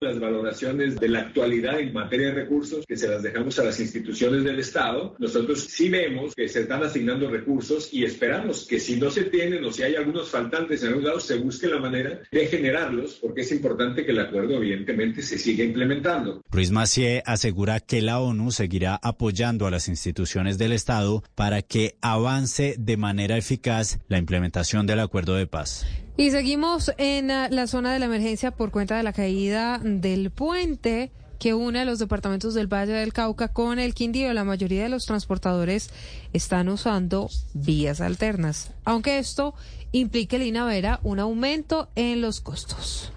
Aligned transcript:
las 0.00 0.20
valoraciones 0.20 1.00
de 1.00 1.08
la 1.08 1.20
actualidad 1.22 1.80
en 1.80 1.92
materia 1.92 2.28
de 2.28 2.34
recursos 2.34 2.86
que 2.86 2.96
se 2.96 3.08
las 3.08 3.20
dejamos 3.20 3.58
a 3.58 3.64
las 3.64 3.80
instituciones 3.80 4.44
del 4.44 4.60
Estado. 4.60 5.16
Nosotros 5.18 5.62
sí 5.62 5.88
vemos 5.88 6.36
que 6.36 6.48
se 6.48 6.60
están 6.60 6.84
asignando 6.84 7.28
recursos 7.28 7.92
y 7.92 8.04
esperamos 8.04 8.64
que 8.68 8.78
si 8.78 8.96
no 8.96 9.10
se 9.10 9.24
tienen 9.24 9.64
o 9.64 9.72
si 9.72 9.82
hay 9.82 9.96
algunos 9.96 10.30
faltantes 10.30 10.82
en 10.82 10.90
algún 10.90 11.04
lado, 11.04 11.18
se 11.18 11.38
busque 11.38 11.66
la 11.66 11.80
manera 11.80 12.20
de 12.30 12.46
generarlos, 12.46 13.18
porque 13.20 13.40
es 13.40 13.50
importante 13.50 14.04
que 14.04 14.12
el 14.12 14.20
acuerdo 14.20 14.54
evidentemente 14.54 15.20
se 15.20 15.36
siga 15.36 15.64
implementando. 15.64 16.42
Ruiz 16.48 16.70
Macié 16.70 17.24
asegura 17.26 17.80
que 17.80 18.00
la 18.00 18.20
ONU 18.20 18.52
seguirá 18.52 19.00
apoyando 19.02 19.66
a 19.66 19.70
las 19.72 19.88
instituciones 19.88 20.58
del 20.58 20.72
Estado 20.72 21.24
para 21.34 21.62
que 21.62 21.96
avance 22.00 22.76
de 22.78 22.96
manera 22.96 23.36
eficaz 23.36 23.98
la 24.06 24.18
implementación 24.18 24.86
del 24.86 25.00
acuerdo 25.00 25.34
de 25.34 25.48
paz. 25.48 25.86
Y 26.18 26.32
seguimos 26.32 26.90
en 26.98 27.30
ah, 27.30 27.48
la 27.48 27.68
zona 27.68 27.92
de 27.92 28.00
la 28.00 28.06
emergencia 28.06 28.50
por 28.50 28.72
cuenta 28.72 28.96
de 28.96 29.04
la 29.04 29.12
caída 29.12 29.78
del 29.78 30.32
puente 30.32 31.12
que 31.38 31.54
une 31.54 31.78
a 31.78 31.84
los 31.84 32.00
departamentos 32.00 32.54
del 32.54 32.66
Valle 32.66 32.92
del 32.92 33.12
Cauca 33.12 33.52
con 33.52 33.78
el 33.78 33.94
Quindío. 33.94 34.32
La 34.32 34.42
mayoría 34.42 34.82
de 34.82 34.88
los 34.88 35.06
transportadores 35.06 35.90
están 36.32 36.70
usando 36.70 37.30
vías 37.54 38.00
alternas, 38.00 38.72
aunque 38.84 39.18
esto 39.18 39.54
implique, 39.92 40.40
Lina 40.40 40.64
Vera, 40.64 40.98
un 41.04 41.20
aumento 41.20 41.88
en 41.94 42.20
los 42.20 42.40
costos. 42.40 43.12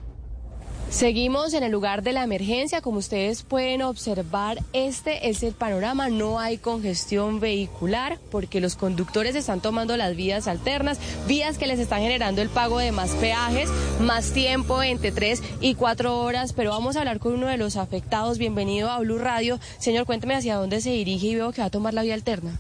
Seguimos 0.92 1.54
en 1.54 1.64
el 1.64 1.72
lugar 1.72 2.04
de 2.04 2.12
la 2.12 2.22
emergencia. 2.22 2.82
Como 2.82 2.98
ustedes 2.98 3.44
pueden 3.44 3.82
observar, 3.82 4.60
este 4.74 5.30
es 5.30 5.42
el 5.42 5.54
panorama. 5.54 6.10
No 6.10 6.38
hay 6.38 6.58
congestión 6.58 7.40
vehicular 7.40 8.20
porque 8.30 8.60
los 8.60 8.76
conductores 8.76 9.36
están 9.36 9.62
tomando 9.62 9.96
las 9.96 10.18
vías 10.18 10.50
alternas, 10.50 11.00
vías 11.30 11.58
que 11.58 11.66
les 11.66 11.80
están 11.80 12.02
generando 12.02 12.42
el 12.42 12.50
pago 12.50 12.78
de 12.78 12.92
más 12.92 13.12
peajes, 13.12 13.70
más 14.02 14.34
tiempo 14.34 14.84
entre 14.84 15.14
tres 15.14 15.42
y 15.62 15.76
cuatro 15.76 16.20
horas. 16.20 16.52
Pero 16.52 16.72
vamos 16.72 16.98
a 16.98 17.00
hablar 17.00 17.20
con 17.20 17.34
uno 17.36 17.48
de 17.48 17.58
los 17.58 17.78
afectados. 17.78 18.38
Bienvenido 18.38 18.90
a 18.92 19.00
Blue 19.00 19.18
Radio. 19.18 19.62
Señor, 19.80 20.06
cuénteme 20.06 20.36
hacia 20.36 20.58
dónde 20.58 20.82
se 20.82 20.90
dirige 20.90 21.28
y 21.28 21.36
veo 21.36 21.54
que 21.54 21.62
va 21.62 21.68
a 21.68 21.72
tomar 21.72 21.94
la 21.94 22.04
vía 22.04 22.16
alterna. 22.16 22.60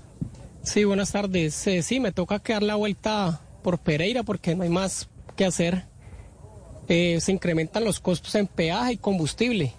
Sí, 0.63 0.85
buenas 0.85 1.11
tardes. 1.11 1.67
Eh, 1.67 1.83
sí, 1.83 1.99
me 1.99 2.13
toca 2.13 2.39
quedar 2.39 2.63
la 2.63 2.75
vuelta 2.75 3.41
por 3.61 3.77
Pereira 3.77 4.23
porque 4.23 4.55
no 4.55 4.63
hay 4.63 4.69
más 4.69 5.09
que 5.35 5.43
hacer 5.43 5.90
eh, 6.87 7.19
se 7.21 7.31
incrementan 7.31 7.83
los 7.83 7.99
costos 7.99 8.35
en 8.35 8.47
peaje 8.47 8.93
y 8.93 8.97
combustible, 8.97 9.73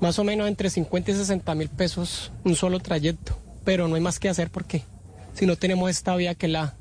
más 0.00 0.18
o 0.18 0.24
menos 0.24 0.48
entre 0.48 0.70
50 0.70 1.10
y 1.10 1.14
60 1.14 1.54
mil 1.54 1.68
pesos 1.68 2.32
un 2.44 2.54
solo 2.54 2.80
trayecto, 2.80 3.38
pero 3.64 3.88
no 3.88 3.94
hay 3.94 4.00
más 4.00 4.18
que 4.18 4.28
hacer 4.28 4.50
porque 4.50 4.82
si 5.34 5.46
no 5.46 5.56
tenemos 5.56 5.90
esta 5.90 6.14
vía 6.16 6.34
que 6.34 6.48
la 6.48 6.74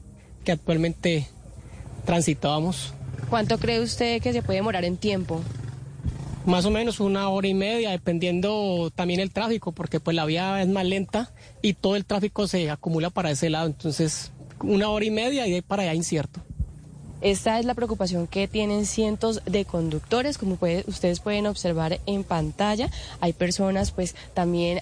que 0.44 0.52
actualmente 0.52 1.28
transitábamos. 2.06 2.94
¿Cuánto 3.30 3.58
cree 3.58 3.80
usted 3.80 4.22
que 4.22 4.34
se 4.34 4.42
puede 4.42 4.60
demorar 4.60 4.86
en 4.86 4.98
tiempo? 4.98 5.42
Más 6.46 6.66
o 6.66 6.72
menos 6.72 7.00
una 7.00 7.30
hora 7.30 7.48
y 7.48 7.54
media, 7.54 7.92
dependiendo 7.92 8.92
también 8.94 9.22
el 9.22 9.32
tráfico, 9.32 9.72
porque 9.72 10.02
pues 10.02 10.16
la 10.16 10.26
vía 10.26 10.62
es 10.62 10.68
más 10.68 10.86
lenta 10.86 11.32
y 11.62 11.74
todo 11.74 11.96
el 11.96 12.04
tráfico 12.04 12.48
se 12.48 12.70
acumula 12.70 13.10
para 13.10 13.32
ese 13.32 13.50
lado, 13.50 13.68
entonces 13.68 14.32
una 14.62 14.90
hora 14.90 15.06
y 15.06 15.12
media 15.12 15.48
y 15.48 15.52
de 15.52 15.56
ahí 15.58 15.62
para 15.62 15.84
allá 15.84 15.94
incierto. 15.94 16.42
Esta 17.24 17.58
es 17.58 17.66
la 17.66 17.74
preocupación 17.74 18.28
que 18.28 18.50
tienen 18.50 18.86
cientos 18.86 19.42
de 19.46 19.64
conductores, 19.64 20.38
como 20.38 20.58
ustedes 20.88 21.22
pueden 21.22 21.48
observar 21.48 22.02
en 22.06 22.26
pantalla. 22.26 22.90
Hay 23.22 23.32
personas 23.32 23.92
pues 23.92 24.14
también 24.34 24.82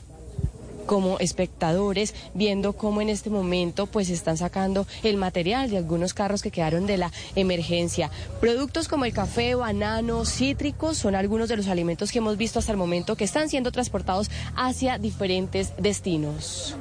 como 0.88 1.20
espectadores 1.20 2.16
viendo 2.34 2.74
cómo 2.74 3.00
en 3.00 3.10
este 3.10 3.30
momento 3.30 3.86
pues 3.86 4.10
están 4.10 4.38
sacando 4.38 4.88
el 5.04 5.18
material 5.18 5.70
de 5.70 5.78
algunos 5.78 6.16
carros 6.16 6.42
que 6.42 6.50
quedaron 6.50 6.88
de 6.88 6.98
la 6.98 7.12
emergencia. 7.36 8.10
Productos 8.40 8.88
como 8.88 9.06
el 9.06 9.14
café, 9.14 9.54
banano, 9.54 10.26
cítricos 10.26 10.98
son 10.98 11.14
algunos 11.14 11.48
de 11.48 11.58
los 11.58 11.68
alimentos 11.68 12.12
que 12.12 12.18
hemos 12.18 12.38
visto 12.38 12.58
hasta 12.58 12.72
el 12.72 12.78
momento 12.80 13.16
que 13.16 13.24
están 13.24 13.50
siendo 13.50 13.72
transportados 13.72 14.32
hacia 14.56 14.98
diferentes 14.98 15.74
destinos. 15.78 16.76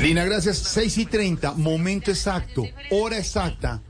Lina, 0.00 0.24
gracias. 0.24 0.58
6 0.58 0.98
y 0.98 1.06
30, 1.06 1.52
momento 1.54 2.10
exacto, 2.10 2.64
hora 2.90 3.18
exacta 3.18 3.82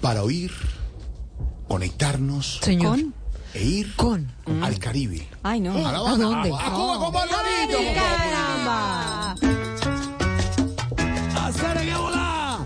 para 0.00 0.24
oír, 0.24 0.50
conectarnos 1.68 2.58
Señor. 2.60 2.98
e 3.54 3.62
ir 3.62 3.94
Con. 3.94 4.32
al 4.62 4.78
Caribe. 4.80 5.28
Ay, 5.44 5.60
no. 5.60 5.74
A, 5.86 5.92
la 5.92 5.98
¿A 5.98 6.16
dónde? 6.16 6.50
A, 6.50 6.66
a 6.66 6.70
Cuba 6.70 6.98
con 6.98 7.12
Barbarito. 7.12 7.78
¡Caramba! 7.94 9.32
¡Hacer 11.36 11.86
que 11.86 11.94
volar! 11.94 12.58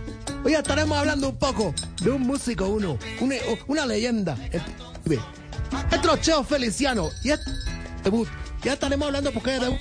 Hoy 0.45 0.55
estaremos 0.55 0.97
hablando 0.97 1.29
un 1.29 1.37
poco 1.37 1.75
de 2.01 2.11
un 2.11 2.23
músico, 2.23 2.69
uno, 2.69 2.99
una, 3.21 3.35
una 3.67 3.85
leyenda. 3.85 4.37
El, 4.51 4.63
nuestro 6.07 6.17
Cheo 6.17 6.45
Feliciano. 6.45 7.11
Y 7.23 7.31
este 7.31 7.51
debut. 8.03 8.29
Ya 8.63 8.73
estaremos 8.73 9.07
hablando 9.07 9.33
porque 9.33 9.53
debut. 9.59 9.79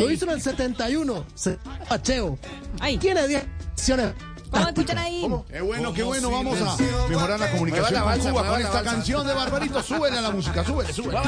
Lo 0.00 0.10
hizo 0.10 0.24
en 0.26 0.32
el 0.32 0.42
71. 0.42 1.24
Se 1.34 1.58
llama 1.64 2.02
Cheo. 2.02 2.38
Ay. 2.80 2.98
Tiene 2.98 3.26
10 3.26 3.44
canciones. 3.76 4.14
Vamos 4.50 4.66
a 4.68 4.70
escuchar 4.70 4.98
ahí. 4.98 5.28
Qué 5.50 5.60
bueno, 5.60 5.92
qué 5.92 6.02
bueno. 6.02 6.30
Vamos 6.30 6.58
a 6.60 6.76
mejorar 7.08 7.38
la 7.38 7.50
comunicación 7.50 8.02
con 8.02 8.18
Cuba 8.20 8.46
con 8.48 8.60
esta 8.60 8.82
canción 8.82 9.26
de 9.26 9.34
Barbarito. 9.34 9.82
Súbele 9.82 10.18
a 10.18 10.20
la 10.22 10.30
música, 10.30 10.64
súbele, 10.64 10.92
súbele. 10.92 11.18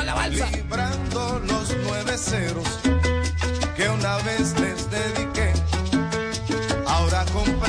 Librando 0.53 1.41
los 1.41 1.77
nueve 1.85 2.17
ceros 2.17 2.65
que 3.77 3.89
una 3.89 4.17
vez 4.19 4.59
les 4.61 4.91
dediqué. 4.91 5.40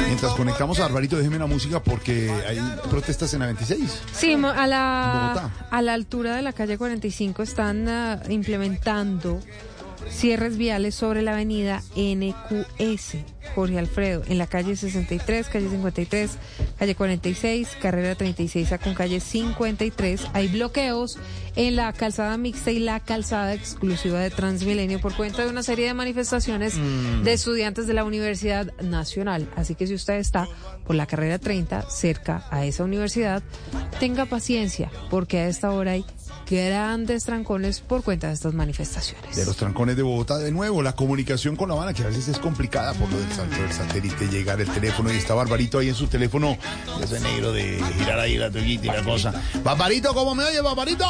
Mientras 0.06 0.34
conectamos 0.34 0.80
a 0.80 0.84
Barbarito, 0.84 1.18
déjeme 1.18 1.40
la 1.40 1.46
música 1.46 1.82
porque 1.82 2.32
hay 2.48 2.60
protestas 2.90 3.34
en 3.34 3.42
la 3.42 3.46
26. 3.48 4.02
Sí, 4.14 4.34
a 4.34 4.68
la, 4.68 5.52
a 5.70 5.82
la 5.82 5.94
altura 5.94 6.36
de 6.36 6.42
la 6.42 6.54
calle 6.54 6.78
45 6.78 7.44
están 7.44 7.88
ah, 7.88 8.22
implementando 8.30 9.40
cierres 10.10 10.58
viales 10.58 10.96
sobre 10.96 11.22
la 11.22 11.34
avenida 11.34 11.82
NQS, 11.96 13.18
Jorge 13.56 13.80
Alfredo, 13.80 14.24
en 14.28 14.38
la 14.38 14.48
calle 14.48 14.76
63, 14.76 15.48
calle 15.48 15.70
53, 15.70 16.32
calle 16.78 16.96
46, 16.96 17.78
carrera 17.82 18.16
36 18.16 18.72
A 18.72 18.78
con 18.78 18.94
calle 18.94 19.20
53. 19.20 20.28
Hay 20.34 20.48
bloqueos 20.48 21.18
en 21.56 21.76
la 21.76 21.92
calzada 21.94 22.38
mixta 22.38 22.72
y 22.72 22.80
la 22.80 23.00
calzada 23.00 23.54
exclusiva 23.54 24.20
de 24.20 24.30
Transmilenio 24.30 25.00
por 25.02 25.16
cuenta 25.16 25.44
de 25.44 25.50
una 25.50 25.64
serie 25.64 25.88
de 25.88 25.94
manifestaciones 25.94 26.76
de 27.24 27.34
estudiantes 27.34 27.88
de 27.88 27.94
la 27.94 28.04
Universidad 28.04 28.74
Nacional. 28.82 29.50
Así 29.56 29.76
que 29.76 29.88
si 29.88 29.96
usted 29.96 30.16
está 30.16 30.48
por 30.86 30.96
la 30.96 31.06
carrera 31.06 31.40
30 31.40 31.90
cerca 31.90 32.46
a 32.50 32.66
esa 32.66 32.84
universidad, 32.84 33.44
tenga 34.00 34.26
paciencia 34.26 34.92
porque 35.10 35.40
a 35.40 35.48
esta 35.48 35.72
hora 35.72 35.92
hay 35.92 36.06
grandes 36.52 37.24
trancones 37.24 37.80
por 37.80 38.04
cuenta 38.04 38.28
de 38.28 38.34
estas 38.34 38.54
manifestaciones. 38.54 39.36
De 39.36 39.46
los 39.46 39.56
trancones 39.56 39.96
de 39.96 40.04
Bogotá, 40.04 40.38
de 40.38 40.52
nuevo, 40.52 40.82
la 40.82 40.94
comunicación 40.94 41.56
con 41.56 41.70
La 41.70 41.76
Habana, 41.76 41.94
que 41.94 42.04
a 42.04 42.08
veces 42.08 42.28
es 42.28 42.40
complicada 42.40 42.94
por 42.94 43.10
lo 43.12 43.18
del 43.20 43.32
salto 43.32 43.56
del 43.62 43.72
satélite, 43.72 44.28
llegar 44.28 44.60
el 44.62 44.70
teléfono 44.70 45.12
y 45.14 45.18
está 45.18 45.34
Barbarito 45.34 45.80
ahí 45.80 45.90
en 45.90 45.96
su 45.96 46.08
teléfono, 46.08 46.58
ese 47.02 47.20
negro 47.22 47.52
de 47.54 47.82
girar 47.98 48.20
ahí 48.20 48.38
la 48.38 48.52
tuquita 48.52 48.86
y 48.88 48.90
la 48.90 49.04
cosa. 49.04 49.34
Barbarito, 49.64 50.14
¿cómo 50.14 50.36
me 50.36 50.44
oye, 50.44 50.62
Barbarito? 50.62 51.06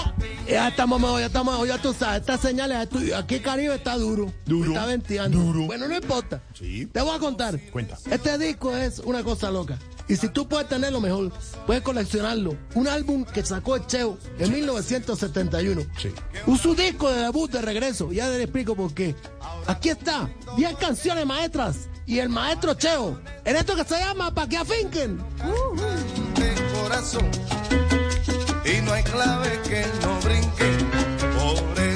Ya 0.48 0.68
estamos, 0.70 1.00
mejor, 1.00 1.20
ya 1.20 1.26
estamos, 1.28 1.54
mejor, 1.54 1.68
ya 1.68 1.78
tú 1.82 1.94
sabes, 1.94 2.22
estas 2.22 2.40
señales, 2.40 2.88
aquí 3.16 3.40
Caribe 3.40 3.76
está 3.76 3.96
duro. 3.98 4.32
Duro, 4.46 4.72
Está 4.74 4.86
venteando. 4.86 5.38
duro. 5.40 5.66
Bueno, 5.66 5.88
no 5.88 5.96
importa. 5.96 6.42
Sí. 6.54 6.86
Te 6.86 7.02
voy 7.02 7.16
a 7.16 7.20
contar. 7.20 7.60
Cuenta. 7.72 7.98
Este 8.10 8.38
disco 8.38 8.76
es 8.76 9.00
una 9.00 9.24
cosa 9.24 9.50
loca. 9.50 9.78
Y 10.12 10.18
si 10.18 10.28
tú 10.28 10.46
puedes 10.46 10.68
tenerlo 10.68 11.00
mejor, 11.00 11.32
puedes 11.66 11.82
coleccionarlo. 11.84 12.58
Un 12.76 12.90
álbum 12.90 13.24
que 13.24 13.46
sacó 13.46 13.78
el 13.78 13.88
Cheo 13.88 14.18
en 14.40 14.52
1971. 14.52 15.84
Sí. 15.98 16.12
Un 16.48 16.58
su 16.58 16.76
disco 16.76 17.10
de 17.10 17.22
debut 17.22 17.50
de 17.50 17.62
regreso. 17.62 18.12
Ya 18.12 18.28
le 18.28 18.44
explico 18.44 18.76
por 18.76 18.94
qué. 18.94 19.16
Aquí 19.68 19.88
está. 19.88 20.30
10 20.58 20.76
canciones 20.76 21.26
maestras. 21.26 21.88
Y 22.06 22.20
el 22.20 22.28
maestro 22.28 22.74
Cheo. 22.74 23.22
En 23.46 23.56
esto 23.56 23.74
que 23.74 23.86
se 23.86 24.00
llama 24.00 24.34
Pa' 24.34 24.50
que 24.50 24.58
afinquen. 24.58 25.18
de 26.36 26.56
corazón 26.82 27.30
y 28.66 28.82
no 28.82 28.92
hay 28.92 29.04
clave 29.04 29.62
que 29.64 29.86
no 30.02 30.20
brinque. 30.20 30.78
Por 31.40 31.91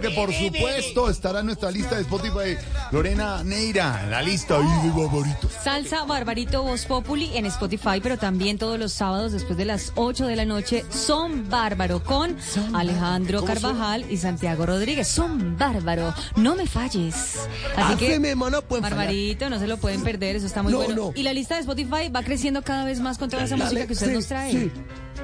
que 0.00 0.10
por 0.10 0.32
supuesto 0.32 1.08
estará 1.10 1.40
en 1.40 1.46
nuestra 1.46 1.70
lista 1.70 1.96
de 1.96 2.02
Spotify. 2.02 2.56
Lorena 2.92 3.42
Neira, 3.44 4.06
la 4.08 4.22
lista 4.22 4.56
ahí 4.56 4.88
de 4.88 4.90
Barbarito. 4.90 5.48
Salsa 5.62 6.04
Barbarito 6.04 6.62
Voz 6.62 6.84
Populi 6.86 7.36
en 7.36 7.46
Spotify, 7.46 8.00
pero 8.02 8.18
también 8.18 8.58
todos 8.58 8.78
los 8.78 8.92
sábados 8.92 9.32
después 9.32 9.56
de 9.56 9.64
las 9.64 9.92
8 9.96 10.26
de 10.26 10.36
la 10.36 10.44
noche, 10.44 10.84
Son 10.90 11.48
Bárbaro 11.48 12.02
con 12.02 12.36
Alejandro 12.74 13.44
Carvajal 13.44 14.04
y 14.10 14.16
Santiago 14.16 14.66
Rodríguez. 14.66 15.08
Son 15.08 15.56
Bárbaro, 15.56 16.14
no 16.36 16.54
me 16.54 16.66
falles. 16.66 17.38
Así, 17.76 17.96
que. 17.96 18.18
Barbarito, 18.80 19.50
no 19.50 19.58
se 19.58 19.66
lo 19.66 19.76
pueden 19.78 20.02
perder, 20.02 20.36
eso 20.36 20.46
está 20.46 20.62
muy 20.62 20.72
No, 20.72 20.78
bueno. 20.78 20.94
no. 20.94 21.12
Y 21.14 21.22
la 21.22 21.32
lista 21.32 21.54
de 21.54 21.60
Spotify 21.60 22.08
va 22.14 22.22
creciendo 22.22 22.62
cada 22.62 22.84
vez 22.84 23.00
más 23.00 23.18
con 23.18 23.28
toda 23.30 23.44
esa 23.44 23.56
música 23.56 23.86
que 23.86 23.92
usted 23.92 24.08
Sí, 24.08 24.12
nos 24.14 24.26
trae. 24.26 24.52
sí. 24.52 24.72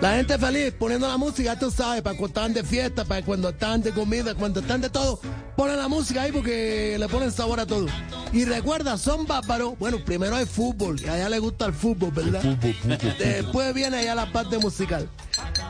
La 0.00 0.14
gente 0.14 0.38
feliz 0.38 0.72
poniendo 0.78 1.06
la 1.06 1.18
música, 1.18 1.58
tú 1.58 1.70
sabes, 1.70 2.00
para 2.00 2.16
cuando 2.16 2.28
están 2.28 2.54
de 2.54 2.64
fiesta, 2.64 3.04
para 3.04 3.22
cuando 3.22 3.50
están 3.50 3.82
de 3.82 3.92
comida, 3.92 4.34
cuando 4.34 4.60
están 4.60 4.80
de 4.80 4.88
todo. 4.88 5.20
Ponen 5.56 5.76
la 5.76 5.88
música 5.88 6.22
ahí 6.22 6.32
porque 6.32 6.96
le 6.98 7.06
ponen 7.06 7.30
sabor 7.30 7.60
a 7.60 7.66
todo. 7.66 7.84
Y 8.32 8.46
recuerda, 8.46 8.96
son 8.96 9.26
bárbaros. 9.26 9.78
Bueno, 9.78 10.02
primero 10.02 10.36
hay 10.36 10.46
fútbol, 10.46 10.98
y 10.98 11.06
a 11.06 11.18
ella 11.18 11.28
le 11.28 11.38
gusta 11.38 11.66
el 11.66 11.74
fútbol, 11.74 12.12
¿verdad? 12.12 12.42
Después 13.18 13.74
viene 13.74 14.02
ya 14.02 14.14
la 14.14 14.32
parte 14.32 14.56
musical. 14.56 15.06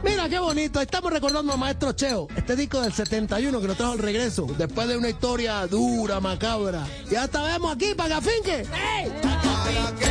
Mira 0.05 0.29
qué 0.29 0.38
bonito, 0.38 0.81
estamos 0.81 1.12
recordando 1.12 1.53
al 1.53 1.59
maestro 1.59 1.93
Cheo, 1.93 2.29
este 2.37 2.55
disco 2.55 2.81
del 2.81 2.93
71 2.93 3.61
que 3.61 3.67
nos 3.67 3.76
trajo 3.76 3.94
el 3.94 3.99
regreso, 3.99 4.47
después 4.56 4.87
de 4.87 4.97
una 4.97 5.09
historia 5.09 5.67
dura, 5.67 6.21
macabra. 6.21 6.87
Ya 7.11 7.25
estábamos 7.25 7.75
aquí 7.75 7.94
para 7.97 8.09
que 8.09 8.15
afinque. 8.15 8.59
¡Ey! 8.61 10.10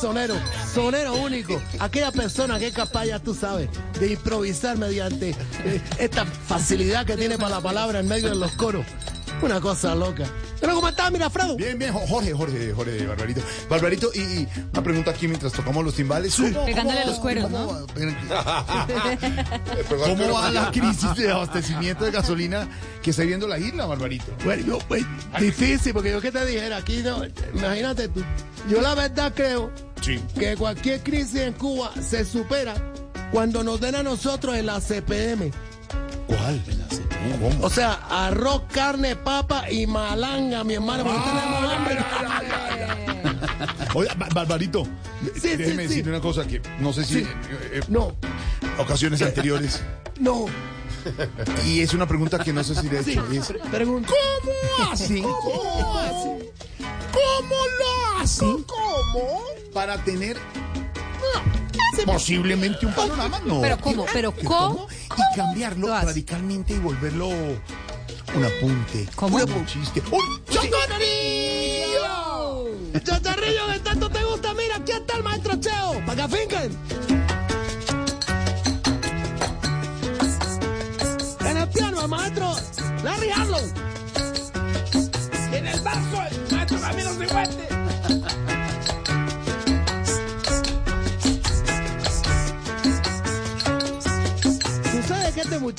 Soneros, 0.00 0.38
sonero 0.74 1.14
único, 1.14 1.60
aquella 1.78 2.10
persona 2.12 2.58
que 2.58 2.68
es 2.68 2.74
capaz, 2.74 3.06
ya 3.06 3.18
tú 3.18 3.34
sabes, 3.34 3.68
de 3.98 4.12
improvisar 4.12 4.76
mediante 4.78 5.30
eh, 5.64 5.80
esta 5.98 6.24
facilidad 6.26 7.04
que 7.06 7.16
tiene 7.16 7.36
para 7.38 7.56
la 7.56 7.60
palabra 7.60 8.00
en 8.00 8.08
medio 8.08 8.28
de 8.30 8.34
los 8.36 8.52
coros. 8.52 8.84
Una 9.40 9.60
cosa 9.60 9.94
loca. 9.94 10.24
Pero 10.60 10.74
¿cómo 10.74 10.88
estás, 10.88 11.12
mira, 11.12 11.30
Fredo? 11.30 11.54
Bien, 11.54 11.78
bien, 11.78 11.92
Jo- 11.92 12.00
Jorge, 12.08 12.32
Jorge, 12.32 12.72
Jorge, 12.74 13.06
Barbarito. 13.06 13.40
Barbarito, 13.70 14.10
y, 14.12 14.18
y 14.18 14.48
una 14.72 14.82
pregunta 14.82 15.12
aquí 15.12 15.28
mientras 15.28 15.52
tocamos 15.52 15.84
los 15.84 15.94
timbales. 15.94 16.34
¿Cómo- 16.34 16.64
Pegándole 16.64 17.02
cómo- 17.02 17.10
los 17.12 17.20
cueros, 17.20 17.44
cómo 17.52 17.72
¿no? 17.72 17.86
¿Cómo 20.04 20.32
va 20.32 20.50
la 20.50 20.70
crisis 20.72 21.14
de 21.14 21.30
abastecimiento 21.30 22.04
de 22.04 22.10
gasolina 22.10 22.66
que 23.02 23.10
está 23.10 23.22
viviendo 23.22 23.46
la 23.46 23.58
isla, 23.60 23.86
Barbarito? 23.86 24.32
Bueno, 24.44 24.64
yo, 24.66 24.78
pues, 24.88 25.04
difícil, 25.38 25.92
porque 25.92 26.10
yo 26.10 26.20
que 26.20 26.32
te 26.32 26.44
dijera, 26.44 26.78
aquí 26.78 27.02
no, 27.04 27.22
imagínate 27.54 28.08
tú. 28.08 28.24
Yo 28.68 28.80
la 28.80 28.94
verdad 28.96 29.32
creo 29.34 29.70
Sí. 30.16 30.22
que 30.38 30.56
cualquier 30.56 31.02
crisis 31.02 31.34
en 31.36 31.52
Cuba 31.52 31.92
se 32.00 32.24
supera 32.24 32.74
cuando 33.30 33.62
nos 33.62 33.78
den 33.80 33.94
a 33.94 34.02
nosotros 34.02 34.56
el 34.56 34.68
ACPM. 34.70 35.50
¿Cuál? 36.26 36.62
¿Cómo? 37.40 37.66
O 37.66 37.68
sea, 37.70 37.92
arroz, 38.10 38.62
carne, 38.72 39.16
papa 39.16 39.70
y 39.70 39.86
malanga, 39.86 40.64
mi 40.64 40.74
hermano, 40.74 41.04
porque 41.04 41.20
tenemos 41.20 41.72
hambre. 41.72 41.98
Oye, 43.94 44.08
Ba- 44.16 44.28
Barbarito, 44.34 44.84
Sí, 45.40 45.56
déjeme 45.56 45.82
sí, 45.84 45.88
sí. 45.88 45.88
decirle 45.88 46.12
una 46.12 46.20
cosa 46.20 46.46
que 46.46 46.62
no 46.80 46.92
sé 46.92 47.04
si 47.04 47.14
Sí. 47.14 47.20
eh, 47.20 47.70
eh, 47.74 47.80
No, 47.88 48.14
ocasiones 48.78 49.20
anteriores, 49.22 49.82
no. 50.20 50.46
y 51.66 51.80
es 51.80 51.92
una 51.94 52.06
pregunta 52.06 52.38
que 52.38 52.52
no 52.52 52.62
sé 52.64 52.74
si 52.76 52.88
le 52.88 53.00
he 53.00 53.02
Sí, 53.04 53.12
hecho, 53.12 53.26
es, 53.32 53.46
pre- 53.46 53.58
pregunta. 53.70 54.08
¿cómo 54.08 54.90
hacen? 54.92 55.22
¿Cómo 55.22 55.98
hacen? 55.98 56.48
¿Cómo 57.12 57.54
lo 57.78 58.20
hacen? 58.22 58.62
¿Cómo? 58.64 58.77
Para 59.72 59.96
tener 60.04 60.36
posiblemente 62.04 62.86
un 62.86 62.92
panorama, 62.94 63.40
no. 63.44 63.60
Pero 63.60 63.78
¿cómo? 63.78 64.06
Pero 64.12 64.34
¿Qué, 64.34 64.44
¿cómo? 64.44 64.88
Y 65.16 65.36
cambiarlo 65.36 65.88
radicalmente 65.88 66.74
y 66.74 66.78
volverlo 66.78 67.28
un 67.28 68.44
apunte, 68.44 69.08
¿Cómo? 69.14 69.38
un 69.38 69.66
chiste, 69.66 70.02
un 70.10 70.44
chocorrillo. 70.50 71.88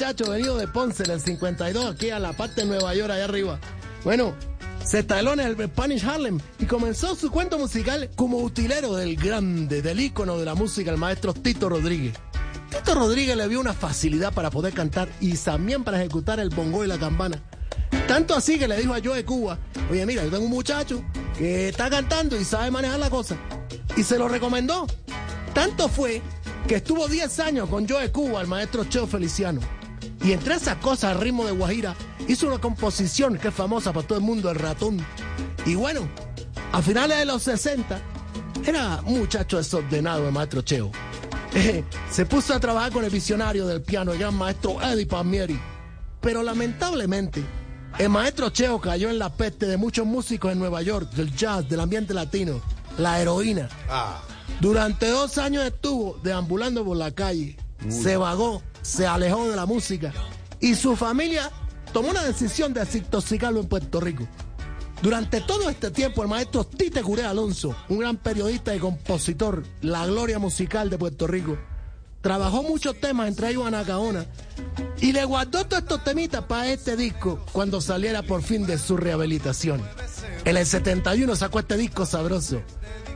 Muchacho 0.10 0.32
venido 0.32 0.58
de 0.58 0.68
Ponce 0.68 1.04
en 1.04 1.12
el 1.12 1.22
52 1.22 1.86
aquí 1.86 2.10
a 2.10 2.18
la 2.18 2.34
parte 2.34 2.62
de 2.62 2.68
Nueva 2.68 2.96
York 2.96 3.12
allá 3.12 3.26
arriba. 3.26 3.60
Bueno, 4.04 4.34
se 4.84 5.02
en 5.02 5.40
el 5.40 5.56
Spanish 5.68 6.04
Harlem 6.04 6.40
y 6.58 6.66
comenzó 6.66 7.14
su 7.14 7.30
cuento 7.30 7.60
musical 7.60 8.10
como 8.16 8.40
utilero 8.40 8.96
del 8.96 9.16
grande, 9.18 9.84
del 9.84 10.00
ícono 10.00 10.40
de 10.40 10.46
la 10.46 10.56
música, 10.56 10.90
el 10.90 10.98
maestro 10.98 11.32
Tito 11.36 11.70
Rodríguez. 11.70 12.16
Tito 12.72 12.96
Rodríguez 12.96 13.38
le 13.38 13.48
vio 13.48 13.60
una 13.60 13.76
facilidad 13.76 14.34
para 14.34 14.50
poder 14.50 14.74
cantar 14.74 15.10
y 15.22 15.38
también 15.38 15.84
para 15.84 16.00
ejecutar 16.00 16.40
el 16.40 16.50
bongo 16.50 16.84
y 16.84 16.88
la 16.88 16.98
campana. 16.98 17.40
Tanto 18.08 18.34
así 18.34 18.58
que 18.58 18.68
le 18.68 18.78
dijo 18.78 18.96
a 18.96 19.02
Joe 19.04 19.24
Cuba, 19.24 19.60
oye 19.92 20.08
mira, 20.08 20.24
yo 20.24 20.32
tengo 20.32 20.46
un 20.46 20.50
muchacho 20.50 21.04
que 21.38 21.70
está 21.70 21.88
cantando 21.88 22.36
y 22.36 22.44
sabe 22.46 22.72
manejar 22.72 22.98
la 22.98 23.12
cosa. 23.12 23.38
Y 23.96 24.02
se 24.02 24.18
lo 24.18 24.28
recomendó. 24.28 24.88
Tanto 25.54 25.88
fue 25.88 26.24
que 26.68 26.78
estuvo 26.78 27.08
10 27.08 27.40
años 27.42 27.70
con 27.70 27.88
Joe 27.88 28.12
Cuba, 28.12 28.42
el 28.42 28.48
maestro 28.48 28.86
Cheo 28.86 29.06
Feliciano. 29.06 29.62
Y 30.24 30.34
entre 30.34 30.56
esas 30.56 30.78
cosas, 30.78 31.16
al 31.16 31.22
ritmo 31.22 31.46
de 31.46 31.52
Guajira, 31.52 31.96
hizo 32.28 32.48
una 32.48 32.60
composición 32.60 33.38
que 33.38 33.50
es 33.50 33.54
famosa 33.54 33.94
para 33.94 34.06
todo 34.06 34.20
el 34.20 34.26
mundo, 34.26 34.50
El 34.50 34.58
Ratón. 34.58 35.06
Y 35.66 35.76
bueno, 35.76 36.02
a 36.72 36.82
finales 36.82 37.20
de 37.20 37.26
los 37.26 37.44
60, 37.44 38.00
era 38.66 39.02
un 39.06 39.20
muchacho 39.20 39.58
desordenado 39.58 40.28
el 40.28 40.34
maestro 40.34 40.62
Cheo. 40.62 40.92
Eh, 41.54 41.84
se 42.12 42.26
puso 42.26 42.54
a 42.54 42.60
trabajar 42.60 42.92
con 42.92 43.04
el 43.04 43.10
visionario 43.10 43.66
del 43.66 43.82
piano, 43.82 44.12
el 44.12 44.20
gran 44.20 44.36
maestro 44.36 44.82
Eddie 44.82 45.06
Palmieri. 45.06 45.60
Pero 46.22 46.44
lamentablemente, 46.44 47.44
el 47.98 48.10
maestro 48.10 48.50
Cheo 48.50 48.80
cayó 48.80 49.10
en 49.10 49.20
la 49.20 49.34
peste 49.34 49.66
de 49.66 49.78
muchos 49.78 50.06
músicos 50.06 50.52
en 50.52 50.60
Nueva 50.60 50.82
York, 50.82 51.12
del 51.12 51.36
jazz, 51.36 51.68
del 51.68 51.80
ambiente 51.80 52.14
latino, 52.14 52.62
la 52.98 53.20
heroína. 53.22 53.70
Durante 54.60 55.10
dos 55.10 55.38
años 55.38 55.66
estuvo 55.66 56.20
deambulando 56.22 56.84
por 56.86 56.98
la 56.98 57.12
calle, 57.12 57.58
se 57.88 58.18
vagó, 58.18 58.62
se 58.82 59.08
alejó 59.08 59.50
de 59.50 59.56
la 59.56 59.66
música 59.66 60.14
y 60.60 60.76
su 60.76 60.96
familia 60.96 61.52
tomó 61.94 62.10
una 62.10 62.24
decisión 62.24 62.74
de 62.74 62.82
desintoxicarlo 62.82 63.60
en 63.60 63.68
Puerto 63.68 64.00
Rico. 64.00 64.28
Durante 65.02 65.40
todo 65.42 65.70
este 65.70 65.92
tiempo, 65.92 66.22
el 66.22 66.28
maestro 66.28 66.66
Tite 66.66 67.02
Curé 67.02 67.24
Alonso, 67.24 67.76
un 67.88 68.00
gran 68.00 68.18
periodista 68.18 68.76
y 68.76 68.80
compositor, 68.80 69.64
la 69.82 70.06
gloria 70.06 70.40
musical 70.40 70.90
de 70.90 70.98
Puerto 70.98 71.26
Rico, 71.26 71.58
trabajó 72.22 72.64
muchos 72.64 73.00
temas, 73.00 73.30
entre 73.30 73.50
ellos 73.50 73.66
Anacaona, 73.66 74.26
y 75.00 75.14
le 75.14 75.24
guardó 75.24 75.66
todos 75.66 75.84
estos 75.84 76.04
temitas 76.04 76.44
para 76.44 76.68
este 76.68 76.98
disco 76.98 77.46
cuando 77.54 77.80
saliera 77.80 78.24
por 78.24 78.44
fin 78.44 78.66
de 78.66 78.78
su 78.78 78.98
rehabilitación. 78.98 79.82
En 80.44 80.58
el 80.58 80.66
71 80.66 81.34
sacó 81.36 81.60
este 81.60 81.78
disco 81.78 82.06
sabroso. 82.06 82.62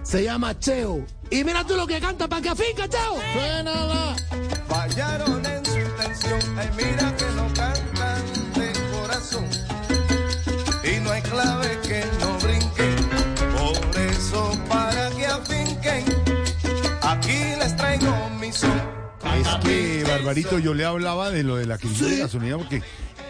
Se 0.04 0.24
llama 0.24 0.58
Cheo. 0.60 1.06
Y 1.30 1.44
mira 1.44 1.66
tú 1.66 1.76
lo 1.76 1.88
que 1.88 2.00
canta 2.00 2.28
para 2.28 2.42
que 2.42 2.50
afinca, 2.50 2.88
Cheo. 2.88 3.16
Suénala. 3.34 4.16
Fallaron 4.74 5.46
en 5.46 5.64
su 5.64 5.78
intención. 5.78 6.58
Ay, 6.58 6.70
mira 6.76 7.16
que 7.16 7.26
no 7.36 7.48
cantan 7.54 8.24
de 8.56 8.74
corazón. 8.92 9.46
Y 10.84 11.00
no 11.00 11.12
hay 11.12 11.22
clave 11.22 11.80
que 11.84 12.04
no 12.20 12.40
brinque. 12.40 12.96
Por 13.56 14.02
eso, 14.02 14.58
para 14.68 15.12
que 15.12 15.28
afinquen, 15.28 16.06
aquí 17.04 17.38
les 17.60 17.76
traigo 17.76 18.30
mi 18.40 18.52
son. 18.52 18.82
Es 19.40 19.48
que, 19.64 20.04
Barbarito, 20.08 20.58
yo 20.58 20.74
le 20.74 20.86
hablaba 20.86 21.30
de 21.30 21.44
lo 21.44 21.56
de 21.58 21.68
la 21.68 21.78
crisis 21.78 22.10
de 22.10 22.18
gasolina 22.18 22.58
porque 22.58 22.82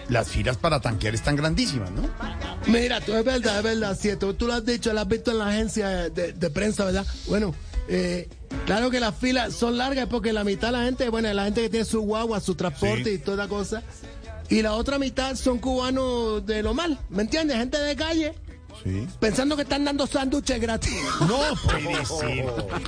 las 0.08 0.30
filas 0.30 0.56
para 0.56 0.80
tanquear 0.80 1.14
están 1.14 1.36
grandísimas, 1.36 1.92
¿no? 1.92 2.04
Mira, 2.68 3.02
tú 3.02 3.14
es 3.16 3.26
verdad, 3.26 3.58
es 3.58 3.64
verdad, 3.64 3.98
cierto. 4.00 4.34
Tú 4.34 4.48
lo 4.48 4.54
has 4.54 4.66
dicho, 4.66 4.94
lo 4.94 5.02
has 5.02 5.08
visto 5.10 5.32
en 5.32 5.40
la 5.40 5.50
agencia 5.50 6.10
de, 6.10 6.32
de 6.32 6.50
prensa, 6.50 6.86
¿verdad? 6.86 7.06
Bueno, 7.28 7.54
eh, 7.88 8.28
claro 8.66 8.90
que 8.90 9.00
las 9.00 9.16
filas 9.16 9.54
son 9.54 9.78
largas 9.78 10.08
porque 10.08 10.34
la 10.34 10.44
mitad 10.44 10.68
de 10.70 10.78
la 10.78 10.84
gente, 10.84 11.10
bueno, 11.10 11.32
la 11.34 11.46
gente 11.46 11.62
que 11.62 11.70
tiene 11.70 11.86
su 11.86 12.02
guagua, 12.02 12.40
su 12.40 12.56
transporte 12.56 13.06
Sí. 13.06 13.10
y 13.12 13.18
toda 13.20 13.48
cosa. 13.48 13.84
Y 14.50 14.62
la 14.62 14.74
otra 14.74 15.00
mitad 15.00 15.36
son 15.36 15.58
cubanos 15.60 16.46
de 16.46 16.62
lo 16.64 16.74
mal, 16.74 17.00
¿me 17.10 17.24
entiendes? 17.24 17.58
Gente 17.58 17.78
de 17.80 17.96
calle, 17.96 18.34
Sí. 18.84 19.08
pensando 19.20 19.56
que 19.56 19.62
están 19.62 19.86
dando 19.86 20.06
sándwiches 20.08 20.60
gratis. 20.60 20.94
No 21.22 21.40
puede 21.64 22.06
ser. 22.06 22.46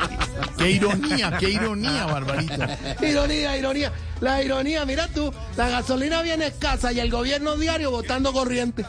Qué 0.58 0.72
ironía, 0.72 1.38
qué 1.40 1.50
ironía, 1.50 2.06
Barbarito. 2.06 2.54
ironía, 3.06 3.58
ironía. 3.58 3.92
La 4.22 4.42
ironía, 4.42 4.86
mira 4.86 5.08
tú, 5.10 5.34
la 5.58 5.68
gasolina 5.70 6.22
viene 6.22 6.48
escasa 6.48 6.94
y 6.94 7.00
el 7.02 7.12
gobierno 7.12 7.58
diario 7.58 7.92
votando 7.92 8.32
corriente. 8.32 8.84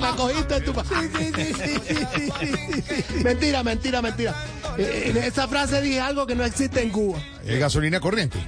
la 0.00 0.12
cogiste 0.16 0.60
tú. 0.62 0.72
pa- 0.72 0.84
Sí, 0.84 0.94
sí, 1.18 1.32
sí, 1.34 1.52
sí, 1.54 1.74
sí, 1.86 1.96
sí, 2.40 2.40
sí, 2.40 2.82
sí. 3.08 3.24
Mentira, 3.24 3.62
mentira, 3.62 4.00
mentira. 4.02 4.34
Eh, 4.78 5.08
En 5.14 5.18
esa 5.18 5.46
frase 5.48 5.80
dije 5.82 6.00
algo 6.00 6.26
que 6.26 6.34
no 6.34 6.44
existe 6.44 6.80
en 6.82 6.88
Cuba. 6.90 7.18
Eh, 7.44 7.58
gasolina 7.58 8.00
corriente. 8.00 8.38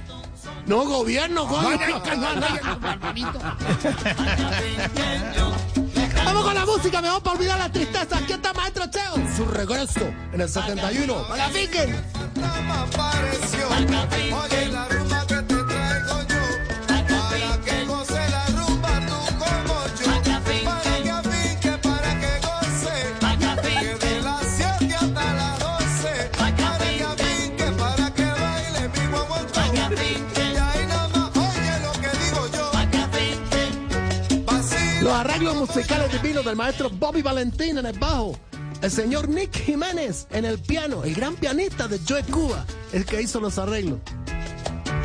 No, 0.65 0.83
gobierno, 0.85 1.47
coño. 1.47 1.77
Vamos 6.25 6.43
con 6.43 6.55
la 6.55 6.65
música, 6.65 7.01
mejor 7.01 7.21
para 7.21 7.37
olvidar 7.37 7.59
la 7.59 7.71
tristeza. 7.71 8.17
Aquí 8.17 8.33
está 8.33 8.51
Maestro 8.53 8.85
Cheo. 8.89 9.13
Su 9.37 9.45
regreso 9.45 10.01
en 10.33 10.41
el 10.41 10.49
71. 10.49 11.27
¡Para 11.27 11.47
la 11.47 11.53
fiquen! 12.35 12.71
apareció. 12.71 13.67
Oye, 14.43 14.67
la 14.71 14.87
rumba 14.89 15.25
que 15.27 15.35
te 15.35 15.55
traigo 15.63 16.17
yo, 16.29 16.43
para 16.87 17.57
que 17.65 17.85
goce 17.85 18.29
la 18.29 18.45
rumba 18.47 18.93
tú 19.07 19.19
como 19.39 19.75
yo, 19.99 20.05
para 20.05 20.21
que 20.21 20.31
afinque, 21.11 21.73
para 21.81 22.11
que 22.19 22.33
goce, 22.47 22.95
que 23.39 24.05
de 24.05 24.21
las 24.21 24.43
7 24.57 24.95
hasta 24.95 25.33
las 25.33 25.59
12, 25.59 26.29
para 26.37 26.55
que 26.55 26.63
afinque, 27.03 27.71
para 27.79 28.13
que 28.13 28.25
baile 28.25 28.89
mi 28.89 29.03
guaguancó. 29.11 29.61
Y 29.73 29.79
ahí 30.57 30.83
nada 30.87 31.07
más, 31.09 31.29
oye 31.37 31.75
lo 31.83 31.91
que 32.01 32.11
digo 32.23 32.41
yo, 32.53 32.65
vacila. 34.45 35.01
Los 35.01 35.13
arreglos 35.13 35.55
musicales 35.55 36.11
divinos 36.11 36.43
del 36.45 36.55
maestro 36.55 36.89
Bobby 36.89 37.21
Valentín 37.21 37.77
en 37.77 37.85
el 37.85 37.97
bajo. 37.99 38.37
El 38.81 38.91
señor 38.91 39.29
Nick 39.29 39.55
Jiménez 39.55 40.27
en 40.31 40.45
el 40.45 40.59
piano, 40.59 41.03
el 41.03 41.15
gran 41.15 41.35
pianista 41.35 41.87
de 41.87 41.99
Joe 42.07 42.23
Cuba, 42.23 42.65
el 42.93 43.05
que 43.05 43.21
hizo 43.21 43.39
los 43.39 43.57
arreglos. 43.57 43.99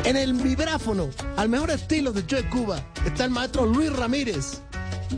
En 0.03 0.17
el 0.17 0.33
vibráfono, 0.33 1.09
al 1.37 1.49
mejor 1.49 1.71
estilo 1.71 2.11
de 2.11 2.23
Joe 2.29 2.47
Cuba, 2.49 2.83
está 3.05 3.25
el 3.25 3.31
maestro 3.31 3.65
Luis 3.65 3.91
Ramírez. 3.93 4.61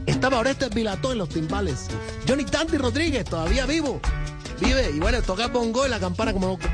Estaba 0.06 0.40
Orestes 0.40 0.70
Vilató 0.70 1.12
en 1.12 1.20
los 1.20 1.30
timbales. 1.30 1.88
Johnny 2.28 2.46
Tanti 2.46 2.78
Rodríguez, 2.78 3.26
todavía 3.26 3.66
vivo. 3.66 4.02
Vive, 4.60 4.92
y 4.92 5.00
bueno, 5.00 5.22
toca 5.22 5.48
bongo 5.48 5.86
y 5.86 5.90
la 5.90 6.00
campana 6.00 6.34
como 6.34 6.48
loco. 6.48 6.68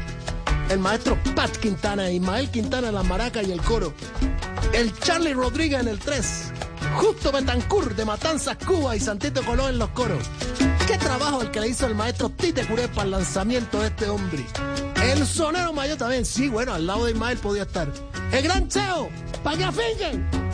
El 0.70 0.80
maestro 0.80 1.18
Pat 1.36 1.56
Quintana, 1.58 2.12
Ismael 2.12 2.50
Quintana 2.50 2.90
en 2.90 2.96
las 2.96 3.06
maracas 3.06 3.48
y 3.48 3.52
el 3.52 3.62
coro. 3.62 3.94
El 4.74 4.94
Charlie 5.00 5.34
Rodríguez 5.34 5.82
en 5.82 5.88
el 5.88 6.00
3. 6.00 6.54
Justo 6.98 7.32
Betancourt 7.32 7.96
de 7.96 8.06
Matanzas, 8.06 8.58
Cuba 8.66 8.96
y 8.96 9.00
Santito 9.00 9.44
Colón 9.44 9.72
en 9.72 9.80
los 9.80 9.90
coros. 9.90 10.24
Qué 10.90 10.98
trabajo 10.98 11.44
el 11.44 11.52
que 11.52 11.60
le 11.62 11.68
hizo 11.68 11.86
el 11.86 11.94
maestro 11.94 12.30
Tite 12.30 12.66
Curé 12.66 12.88
para 12.88 13.04
el 13.04 13.12
lanzamiento 13.12 13.80
de 13.80 13.90
este 13.90 14.10
hombre. 14.10 14.44
El 15.04 15.24
sonero 15.24 15.72
mayor 15.72 16.00
también, 16.00 16.26
sí, 16.26 16.50
bueno, 16.50 16.74
al 16.74 16.88
lado 16.88 17.06
de 17.06 17.12
Ismael 17.12 17.38
podía 17.38 17.62
estar. 17.62 17.88
El 18.32 18.42
gran 18.42 18.68
Cheo, 18.68 19.08
para 19.44 19.56
que 19.56 19.64
afinquen. 19.66 20.49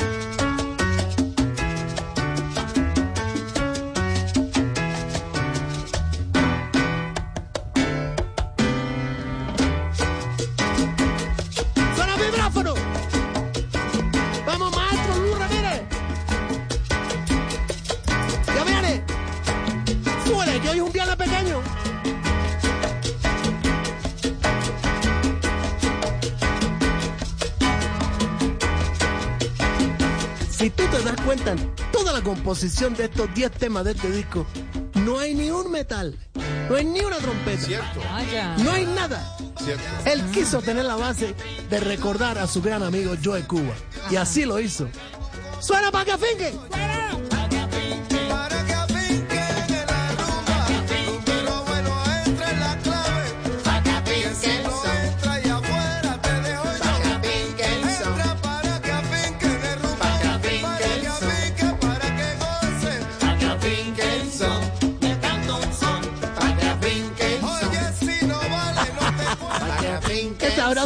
Toda 31.92 32.14
la 32.14 32.22
composición 32.22 32.94
de 32.96 33.06
estos 33.06 33.34
10 33.34 33.52
temas 33.52 33.86
de 33.86 33.92
este 33.92 34.10
disco, 34.12 34.46
no 34.96 35.20
hay 35.20 35.34
ni 35.34 35.50
un 35.52 35.72
metal, 35.72 36.18
no 36.70 36.76
hay 36.76 36.86
ni 36.86 37.02
una 37.02 37.18
trompeta. 37.18 37.62
Cierto. 37.62 38.00
No 38.64 38.72
hay 38.72 38.86
nada. 38.86 39.38
cierto. 39.64 39.84
Él 40.06 40.24
quiso 40.32 40.62
tener 40.62 40.86
la 40.86 40.96
base 40.96 41.36
de 41.70 41.80
recordar 41.80 42.38
a 42.38 42.48
su 42.48 42.62
gran 42.62 42.84
amigo 42.84 43.14
Joe 43.24 43.44
Cuba. 43.44 43.74
Y 44.10 44.16
así 44.16 44.46
lo 44.46 44.60
hizo. 44.60 44.88
¡Suena 45.60 45.92
para 45.92 46.06
que 46.06 46.12
afinque! 46.12 46.54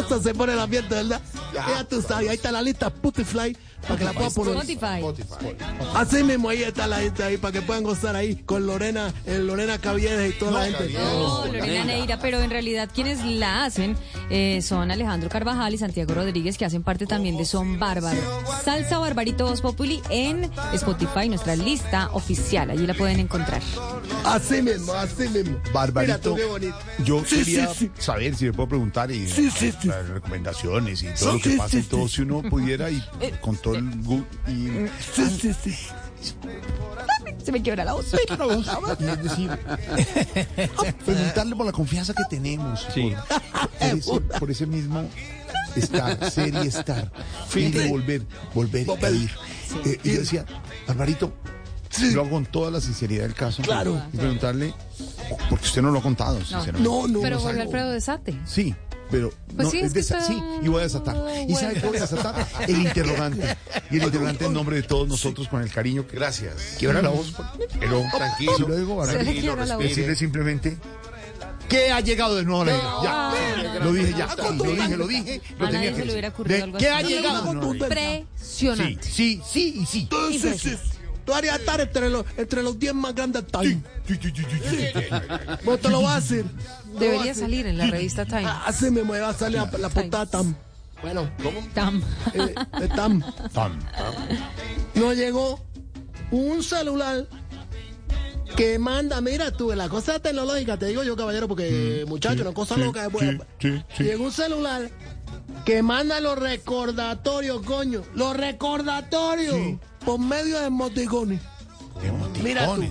Se 0.08 0.34
pone 0.34 0.52
el 0.52 0.60
ambiente, 0.60 0.94
¿verdad? 0.94 1.20
Ya 1.52 1.84
tú 1.84 2.02
sabes, 2.02 2.28
ahí 2.30 2.36
está 2.36 2.52
la 2.52 2.62
lista 2.62 2.86
Spotify 2.86 3.56
para 3.82 3.96
que 3.96 4.04
la 4.04 4.12
puedas 4.12 4.34
poner. 4.34 4.56
Spotify. 4.56 5.56
Así 5.94 6.22
mismo 6.22 6.48
ahí 6.48 6.62
está 6.62 6.86
la 6.86 7.00
lista 7.00 7.26
ahí 7.26 7.36
para 7.36 7.52
que 7.52 7.62
puedan 7.62 7.82
gozar 7.82 8.16
ahí 8.16 8.36
con 8.36 8.66
Lorena, 8.66 9.12
eh, 9.26 9.38
Lorena 9.38 9.78
Caviedes 9.78 10.34
y 10.34 10.38
toda 10.38 10.52
la 10.52 10.64
gente. 10.64 10.92
No, 10.92 11.46
Lorena 11.46 11.84
Neira, 11.84 12.18
pero 12.20 12.40
en 12.40 12.50
realidad 12.50 12.88
quienes 12.92 13.24
la 13.24 13.64
hacen 13.64 13.96
eh, 14.30 14.62
son 14.62 14.90
Alejandro 14.90 15.28
Carvajal 15.28 15.74
y 15.74 15.78
Santiago 15.78 16.14
Rodríguez, 16.14 16.56
que 16.56 16.64
hacen 16.64 16.82
parte 16.82 17.06
también 17.06 17.36
de 17.36 17.44
Son 17.44 17.78
Bárbaro. 17.78 18.20
Salsa 18.64 18.98
Barbarito 18.98 19.46
Voz 19.46 19.60
Populi 19.60 20.00
en 20.10 20.50
Spotify, 20.72 21.28
nuestra 21.28 21.56
lista 21.56 22.10
oficial. 22.12 22.70
Allí 22.70 22.86
la 22.86 22.94
pueden 22.94 23.20
encontrar. 23.20 23.60
Así 24.24 24.62
mismo, 24.62 24.92
así 24.92 25.28
mismo. 25.28 25.58
Mira 25.58 25.72
Barbarito, 25.72 26.36
yo 27.04 27.22
Sí, 27.24 27.36
quería 27.38 27.66
sí, 27.68 27.86
sí. 27.86 27.90
saber 28.02 28.34
si 28.36 28.44
me 28.46 28.52
puedo 28.52 28.68
preguntar 28.68 29.10
y 29.10 29.26
Sí, 29.28 29.50
sí, 29.50 29.72
sí. 29.80 29.88
las 29.88 30.08
recomendaciones 30.08 31.02
y 31.02 31.06
todo 31.06 31.16
Sí, 31.16 31.26
lo 31.26 31.38
que 31.40 31.50
sí, 31.50 31.56
pasa 31.56 31.70
sí, 31.70 31.78
y 31.78 31.82
todo, 31.82 32.08
sí. 32.08 32.14
si 32.16 32.22
uno 32.22 32.42
pudiera 32.42 32.90
y 32.90 33.02
con 33.40 33.56
todo 33.56 33.74
el 33.76 33.84
y 34.46 34.88
Sí, 35.14 35.28
sí, 35.40 35.52
sí. 35.64 35.76
Se 37.44 37.52
me 37.52 37.62
quiebra 37.62 37.84
la 37.84 37.92
voz. 37.94 38.12
y 38.12 39.04
es 39.04 39.22
decir, 39.22 39.50
preguntarle 41.04 41.56
por 41.56 41.66
la 41.66 41.72
confianza 41.72 42.12
que 42.14 42.24
tenemos, 42.28 42.84
por, 42.84 42.94
por 42.94 43.80
ese, 43.80 44.20
por 44.38 44.50
ese 44.50 44.66
mismo 44.66 45.08
estar, 45.76 46.30
ser 46.30 46.54
y 46.54 46.66
estar, 46.68 47.10
ir 47.54 47.74
y 47.76 47.88
volver, 47.88 48.22
volver 48.54 48.86
Volver. 48.86 49.04
a 49.04 49.10
ir. 49.10 49.30
Eh, 49.84 50.00
y 50.04 50.12
yo 50.14 50.20
decía, 50.20 50.44
Barbarito, 50.86 51.32
lo 52.12 52.20
hago 52.22 52.30
con 52.30 52.46
toda 52.46 52.70
la 52.70 52.80
sinceridad 52.80 53.22
del 53.24 53.34
caso. 53.34 53.62
Claro. 53.62 54.00
Y 54.12 54.16
preguntarle, 54.16 54.74
porque 55.48 55.64
usted 55.66 55.82
no 55.82 55.90
lo 55.90 55.98
ha 55.98 56.02
contado, 56.02 56.38
sinceramente. 56.38 56.82
No, 56.88 57.06
no. 57.08 57.20
Pero 57.20 57.36
no 57.36 57.42
salgo. 57.42 57.62
Alfredo 57.62 57.90
desate. 57.90 58.38
Sí, 58.44 58.74
pero 59.10 59.32
Pues 59.54 59.64
no, 59.66 59.70
sí, 59.70 59.78
es 59.80 59.90
es 59.94 59.96
está- 59.96 60.20
sí, 60.22 60.40
y 60.62 60.68
voy 60.68 60.80
a 60.80 60.84
desatar. 60.84 61.16
¿Y 61.48 61.54
sabe 61.54 61.74
qué 61.74 61.86
voy 61.86 61.96
a 61.98 62.00
desatar? 62.02 62.46
El 62.68 62.78
interrogante. 62.82 63.56
Y 63.90 63.96
el 63.98 64.04
interrogante 64.04 64.44
en 64.46 64.52
nombre 64.52 64.76
de 64.76 64.82
todos 64.82 65.08
nosotros 65.08 65.48
con 65.48 65.62
el 65.62 65.70
cariño 65.70 66.06
que 66.06 66.16
Gracias. 66.16 66.76
quiebra 66.78 67.02
la 67.02 67.08
voz, 67.10 67.32
pero 67.78 68.02
Tranquilo. 68.16 68.96
Barbarito, 68.96 69.40
quiebra 69.40 69.66
la 69.66 69.76
voz. 69.76 69.84
decirle 69.84 70.14
simplemente 70.16 70.78
que 71.68 71.92
ha 71.92 72.00
llegado 72.00 72.34
de 72.36 72.44
nuevo 72.44 72.62
a 72.62 72.64
la 72.66 72.76
isla. 72.76 72.94
Ya, 73.02 73.84
lo 73.84 73.92
dije 73.92 74.14
ya, 74.18 74.34
lo 74.36 74.64
dije, 74.64 74.96
lo 74.96 75.06
dije, 75.06 75.40
lo 75.58 75.66
A 75.66 75.70
nadie 75.70 75.90
tenía 75.90 75.90
se 75.94 76.00
que 76.00 76.04
le 76.06 76.12
hubiera 76.12 76.28
decir. 76.30 76.32
ocurrido 76.34 76.66
De 76.78 76.88
así. 76.88 77.04
ha 77.04 77.08
llegado 77.08 77.52
isla. 77.52 77.60
Sí, 78.40 78.66
Impresionante. 78.66 79.02
sí, 79.08 79.42
sí 79.48 79.74
y 79.80 79.86
sí. 79.86 80.08
Sí, 80.30 80.38
sí, 80.40 80.58
sí. 80.58 80.76
Tú 81.30 81.36
harías 81.36 81.60
estar 81.60 81.80
entre 81.80 82.10
los, 82.10 82.26
entre 82.36 82.60
los 82.60 82.76
10 82.76 82.92
más 82.92 83.14
grandes 83.14 83.46
time. 83.46 83.80
Sí, 84.04 84.18
sí, 84.20 84.32
sí, 84.34 84.42
sí, 84.50 84.68
sí. 84.68 85.00
Vos 85.64 85.80
te 85.80 85.88
lo 85.88 86.02
vas 86.02 86.16
a 86.16 86.20
decir. 86.20 86.44
Debería 86.98 87.32
salir 87.34 87.66
en 87.68 87.78
la 87.78 87.86
revista 87.86 88.24
Time. 88.24 88.48
Así 88.66 88.90
mismo 88.90 89.12
va 89.12 89.28
a 89.28 89.32
salir 89.32 89.58
la, 89.58 89.70
la 89.78 89.88
portada 89.88 90.26
Tam. 90.26 90.56
Bueno, 91.00 91.30
Tam. 91.72 92.02
eh, 92.34 92.52
de 92.80 92.88
Tam. 92.88 93.22
Tam. 93.52 93.78
No 94.96 95.12
llegó 95.12 95.64
un 96.32 96.64
celular 96.64 97.28
que 98.56 98.80
manda, 98.80 99.20
mira 99.20 99.52
tú, 99.52 99.72
la 99.72 99.88
cosa 99.88 100.18
tecnológica, 100.18 100.76
te 100.78 100.86
digo 100.86 101.04
yo, 101.04 101.14
caballero, 101.14 101.46
porque 101.46 102.04
muchachos, 102.08 102.40
una 102.40 102.52
cosa 102.52 102.74
sí, 102.74 102.80
loca 102.80 103.06
es 103.06 103.12
buena. 103.12 103.44
sí, 103.60 103.68
sí, 103.70 103.84
sí. 103.98 104.02
Llegó 104.02 104.24
un 104.24 104.32
celular 104.32 104.90
que 105.64 105.80
manda 105.84 106.18
los 106.18 106.36
recordatorios, 106.36 107.62
coño. 107.62 108.02
Los 108.16 108.36
recordatorios 108.36 109.78
por 110.04 110.18
medio 110.18 110.58
de 110.60 110.66
emoticones. 110.66 111.40
Mira 112.42 112.66
tú. 112.66 112.84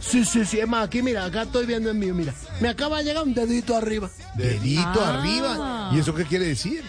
Sí, 0.00 0.24
sí, 0.24 0.44
sí. 0.44 0.60
Es 0.60 0.68
más, 0.68 0.86
aquí, 0.86 1.02
mira, 1.02 1.24
acá 1.24 1.42
estoy 1.42 1.66
viendo 1.66 1.90
el 1.90 1.96
mío, 1.96 2.14
mira. 2.14 2.34
Me 2.60 2.68
acaba 2.68 2.98
de 2.98 3.04
llegar 3.04 3.24
un 3.24 3.34
dedito 3.34 3.76
arriba. 3.76 4.08
Dedito 4.34 5.00
Ah. 5.04 5.18
arriba. 5.18 5.90
¿Y 5.92 5.98
eso 5.98 6.14
qué 6.14 6.24
quiere 6.24 6.46
decir? 6.46 6.82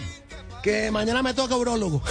Que 0.62 0.90
mañana 0.90 1.22
me 1.22 1.32
toca 1.34 1.56
urologo. 1.56 2.02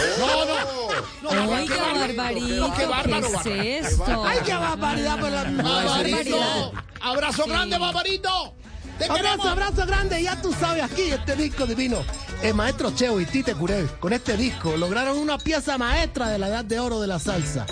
Oiga, 1.30 1.94
Barbarito, 1.94 2.74
qué 2.76 2.86
bárbaro, 2.86 3.28
¿qué 3.44 3.78
es 3.80 3.88
esto? 3.94 4.24
¡Ay, 4.26 4.40
qué 4.46 4.54
barbaridad 4.54 5.20
por 5.20 5.32
la 5.32 5.44
barbaridad. 5.44 6.72
¡Abrazo 7.02 7.46
grande, 7.46 7.78
Barbarito! 7.78 8.54
¡Te 8.98 9.06
Abrazo, 9.06 9.50
abrazo 9.50 9.86
grande. 9.86 10.22
Ya 10.22 10.42
tú 10.42 10.52
sabes, 10.60 10.84
aquí 10.84 11.04
este 11.04 11.36
disco 11.36 11.66
divino. 11.66 12.04
El 12.42 12.54
maestro 12.54 12.92
Cheo 12.92 13.20
y 13.20 13.26
Tite 13.26 13.54
Curé, 13.54 13.88
con 14.00 14.14
este 14.14 14.38
disco, 14.38 14.78
lograron 14.78 15.18
una 15.18 15.38
pieza 15.38 15.78
maestra 15.78 16.30
de 16.30 16.38
la 16.38 16.48
edad 16.48 16.66
de 16.66 16.80
oro 16.80 17.00
de 17.02 17.08
la 17.08 17.20
salsa. 17.20 17.66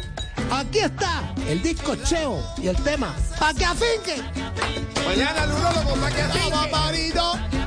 Aquí 0.52 0.80
está 0.80 1.34
el 1.48 1.62
disco 1.62 1.96
Cheo 1.96 2.42
y 2.62 2.68
el 2.68 2.76
tema 2.84 3.14
Pa' 3.40 3.54
que 3.54 3.66
afinque. 3.66 4.22
Mañana 5.06 5.44
el 5.44 5.52
urólogo 5.52 5.96
para 6.02 6.16
que 6.16 6.22
afinque. 6.22 7.67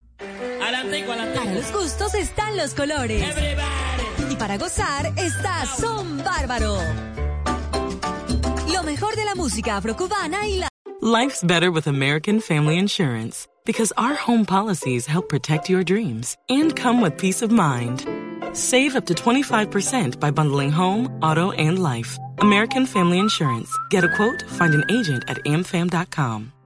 Para 0.91 1.53
los 1.53 1.71
gustos 1.71 2.13
están 2.15 2.57
los 2.57 2.73
colores. 2.73 3.23
Y 4.29 4.35
para 4.35 4.57
gozar 4.57 5.13
está 5.15 5.65
Son 5.65 6.21
Bárbaro. 6.21 6.77
Lo 8.73 8.83
mejor 8.83 9.15
de 9.15 9.23
la 9.23 9.33
música 9.35 9.77
afrocubana 9.77 10.47
y 10.47 10.57
la 10.57 10.67
Life's 11.01 11.43
better 11.43 11.71
with 11.71 11.87
American 11.87 12.41
Family 12.41 12.77
Insurance 12.77 13.47
because 13.65 13.93
our 13.97 14.15
home 14.15 14.45
policies 14.45 15.07
help 15.07 15.29
protect 15.29 15.69
your 15.69 15.83
dreams 15.83 16.35
and 16.49 16.75
come 16.75 17.01
with 17.01 17.17
peace 17.17 17.41
of 17.41 17.51
mind. 17.51 18.05
Save 18.53 18.97
up 18.97 19.05
to 19.05 19.13
25% 19.13 20.19
by 20.19 20.29
bundling 20.29 20.71
home, 20.71 21.07
auto, 21.23 21.51
and 21.51 21.79
life. 21.79 22.19
American 22.39 22.85
Family 22.85 23.17
Insurance. 23.17 23.71
Get 23.89 24.03
a 24.03 24.09
quote, 24.09 24.43
find 24.59 24.73
an 24.73 24.83
agent 24.91 25.23
at 25.29 25.37
amfam.com. 25.45 26.51